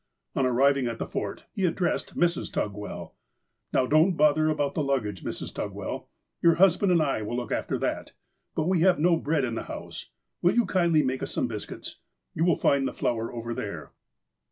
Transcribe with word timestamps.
On 0.35 0.47
arriving 0.47 0.87
at 0.87 0.97
the 0.97 1.05
Fort, 1.05 1.45
he 1.53 1.63
addressed 1.65 2.17
Mrs. 2.17 2.51
Tugwell:" 2.51 3.13
Now, 3.71 3.85
don't 3.85 4.13
bother 4.17 4.49
about 4.49 4.73
the 4.73 4.81
luggage, 4.81 5.23
Mrs. 5.23 5.53
Tugwell! 5.53 6.09
Your 6.41 6.55
husband 6.55 6.91
and 6.91 7.03
I 7.03 7.21
will 7.21 7.35
look 7.35 7.51
after 7.51 7.77
that. 7.77 8.13
But 8.55 8.65
we 8.67 8.79
have 8.79 8.97
no 8.97 9.15
bread 9.15 9.45
in 9.45 9.53
the 9.53 9.61
house. 9.69 10.09
"Will 10.41 10.55
you 10.55 10.65
kindly 10.65 11.03
make 11.03 11.21
us 11.21 11.31
some 11.31 11.47
biscuits! 11.47 11.99
You 12.33 12.45
will 12.45 12.57
find 12.57 12.87
the 12.87 12.93
flour 12.93 13.31
over 13.31 13.53
there." 13.53 13.91